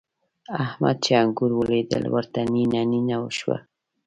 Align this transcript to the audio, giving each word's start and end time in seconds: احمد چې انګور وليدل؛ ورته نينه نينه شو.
احمد 0.63 0.97
چې 1.05 1.11
انګور 1.21 1.51
وليدل؛ 1.59 2.03
ورته 2.15 2.39
نينه 2.53 2.81
نينه 2.91 3.17
شو. 3.37 3.53